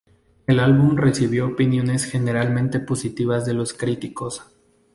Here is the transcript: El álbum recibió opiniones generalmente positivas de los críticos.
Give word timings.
El 0.47 0.59
álbum 0.59 0.95
recibió 0.95 1.45
opiniones 1.45 2.05
generalmente 2.05 2.79
positivas 2.79 3.45
de 3.45 3.53
los 3.53 3.73
críticos. 3.75 4.41